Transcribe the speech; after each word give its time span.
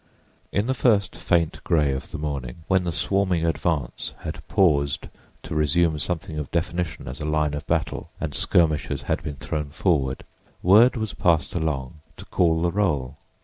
In 0.51 0.65
the 0.65 0.73
first 0.73 1.15
faint 1.15 1.63
gray 1.63 1.91
of 1.91 2.09
the 2.09 2.17
morning, 2.17 2.63
when 2.67 2.85
the 2.85 2.91
swarming 2.91 3.45
advance 3.45 4.15
had 4.21 4.41
paused 4.47 5.09
to 5.43 5.53
resume 5.53 5.99
something 5.99 6.39
of 6.39 6.49
definition 6.49 7.07
as 7.07 7.19
a 7.21 7.25
line 7.25 7.53
of 7.53 7.67
battle, 7.67 8.09
and 8.19 8.33
skirmishers 8.33 9.03
had 9.03 9.21
been 9.21 9.35
thrown 9.35 9.69
forward, 9.69 10.23
word 10.63 10.95
was 10.97 11.13
passed 11.13 11.53
along 11.53 11.99
to 12.17 12.25
call 12.25 12.63
the 12.63 12.71
roll. 12.71 13.17